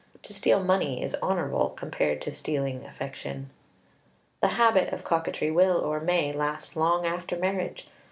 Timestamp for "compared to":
1.69-2.31